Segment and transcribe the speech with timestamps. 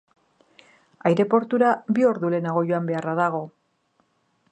[1.09, 3.43] Aireportura bi ordu lehenago joan beharra dago.